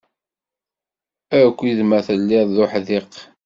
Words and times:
Aki-d 1.41 1.79
ma 1.85 1.99
telliḍ 2.07 2.47
d 2.55 2.57
uḥdiq 2.63 3.11